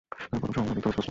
তবে 0.09 0.39
প্রথম 0.41 0.51
সম্ভাবনাই 0.53 0.73
অধিকতর 0.73 0.89
স্পষ্ট। 0.91 0.99